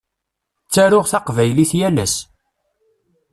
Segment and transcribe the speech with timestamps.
[0.65, 2.15] Ttaruɣ taqbaylit yal ass.